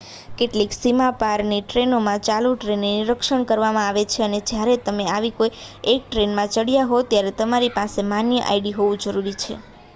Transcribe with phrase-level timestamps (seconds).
[0.37, 5.55] કેટલીક સીમા પારની ટ્રેનોમાં ચાલુ ટ્રેને નિરક્ષણ કરવામાં આવે છે અને જ્યારે તમે આવી કોઈ
[5.91, 9.53] એક ટ્રેનમાં ચડયા હોવ ત્યારે તમારી પાસે માન્ય આઈડી હોવું જરૂરી છે